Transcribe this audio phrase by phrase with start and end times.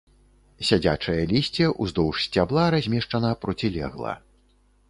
[0.69, 4.19] Сядзячае лісце ўздоўж сцябла размешчана процілегла.